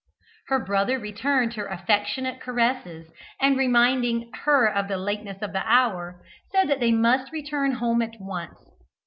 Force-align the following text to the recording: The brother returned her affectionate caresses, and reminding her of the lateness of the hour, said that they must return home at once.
The 0.49 0.57
brother 0.57 0.97
returned 0.97 1.53
her 1.53 1.67
affectionate 1.67 2.41
caresses, 2.41 3.11
and 3.39 3.55
reminding 3.55 4.31
her 4.45 4.65
of 4.67 4.87
the 4.87 4.97
lateness 4.97 5.43
of 5.43 5.53
the 5.53 5.61
hour, 5.63 6.23
said 6.51 6.67
that 6.69 6.79
they 6.79 6.91
must 6.91 7.31
return 7.31 7.73
home 7.73 8.01
at 8.01 8.19
once. 8.19 8.57